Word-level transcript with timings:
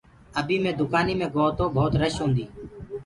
ابيٚ 0.39 0.61
مي 0.63 0.71
دُڪآنيٚ 0.79 1.19
مي 1.19 1.27
گوو 1.33 1.47
تو 1.57 1.65
ڀوت 1.75 1.93
رش 2.01 2.15
تيٚ 2.35 2.49